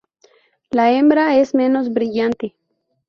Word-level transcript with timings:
La 0.71 0.89
hembra 0.91 1.37
es 1.37 1.53
menos 1.53 1.93
brillante. 1.93 2.55